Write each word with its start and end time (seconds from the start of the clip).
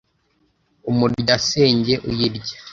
umurya-senge 0.89 1.93
uyirya 2.11 2.57